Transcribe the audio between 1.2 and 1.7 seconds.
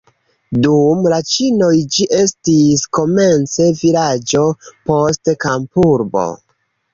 ĉinoj